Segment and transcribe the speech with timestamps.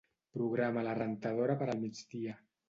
[0.37, 2.35] Programa la rentadora per al migdia.